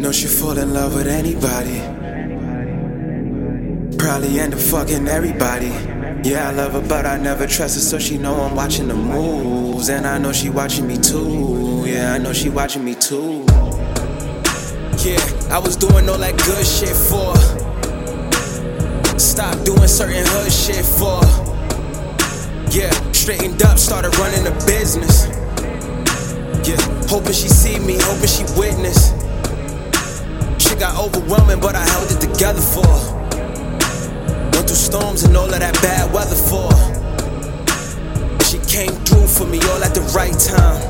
[0.00, 1.78] Know she fall in love with anybody.
[3.98, 5.68] Probably end up fucking everybody.
[6.26, 8.94] Yeah, I love her, but I never trust her, so she know I'm watching the
[8.94, 9.90] moves.
[9.90, 11.84] And I know she watching me too.
[11.86, 13.44] Yeah, I know she watching me too.
[15.04, 17.36] Yeah, I was doing all that good shit for.
[19.18, 21.20] Stop doing certain hood shit for.
[22.74, 25.26] Yeah, straightened up, started running a business.
[26.66, 29.12] Yeah, hoping she see me, hoping she witness.
[30.80, 32.88] Got overwhelming, but I held it together for.
[34.54, 36.70] Went through storms and all of that bad weather for.
[38.46, 40.80] She came through for me all at the right time.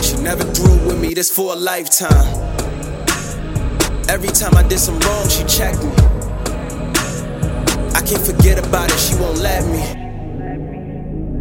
[0.00, 2.24] She never threw with me, this for a lifetime.
[4.08, 5.90] Every time I did some wrong, she checked me.
[7.96, 9.82] I can't forget about it, she won't let me.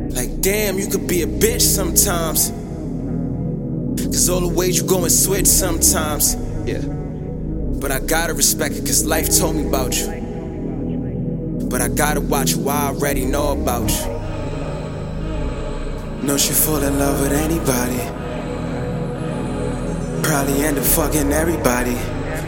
[0.10, 2.50] Like, damn, you could be a bitch sometimes.
[4.08, 6.36] Cause all the ways you go and switch sometimes.
[6.66, 6.82] Yeah.
[7.80, 10.08] But I gotta respect it, cause life told me about you.
[11.70, 14.16] But I gotta watch you, I already know about you.
[16.26, 18.00] Know she fall in love with anybody.
[20.24, 21.98] Probably end up fucking everybody.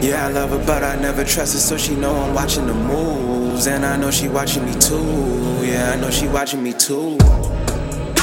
[0.04, 2.74] Yeah, I love her, but I never trust her, so she know I'm watching the
[2.74, 3.66] moves.
[3.68, 5.64] And I know she watching me too.
[5.64, 7.18] Yeah, I know she watching me too.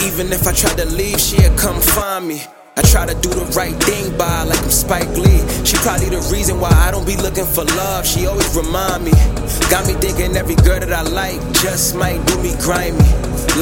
[0.03, 2.41] Even if I tried to leave, she'd come find me.
[2.77, 5.39] I try to do the right thing by like I'm Spike Lee.
[5.63, 8.05] She probably the reason why I don't be looking for love.
[8.05, 9.11] She always remind me.
[9.71, 12.99] Got me thinking every girl that I like just might do me grimy.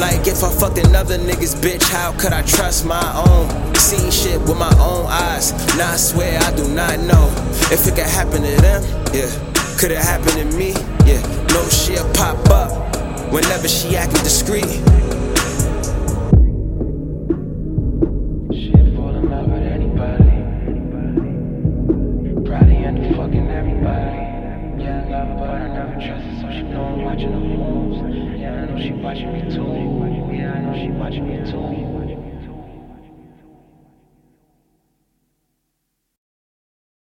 [0.02, 3.46] Like if I fucked another nigga's bitch, how could I trust my own?
[3.76, 5.52] Seen shit with my own eyes.
[5.78, 7.30] Now I swear I do not know
[7.70, 8.82] if it could happen to them.
[9.14, 9.30] Yeah,
[9.78, 10.72] could it happen to me?
[11.06, 11.22] Yeah,
[11.54, 14.82] no she'll pop up whenever she acting discreet.
[23.34, 24.82] Fucking everybody.
[24.82, 27.40] Yeah, I love her, but I never trust her, so she know I'm watching her
[27.40, 28.40] moves.
[28.40, 30.34] Yeah, I know she watching me too.
[30.34, 32.03] Yeah, I know she watching me too.